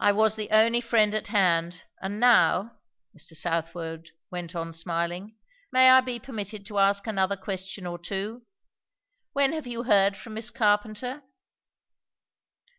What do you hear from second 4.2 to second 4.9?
went on